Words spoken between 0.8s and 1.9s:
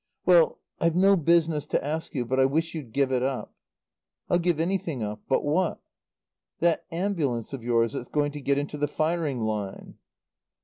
no business to